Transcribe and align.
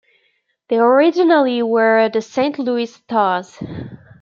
They 0.69 0.79
originally 0.79 1.61
were 1.61 2.09
the 2.09 2.23
Saint 2.23 2.57
Louis 2.57 2.87
Stars. 2.87 3.59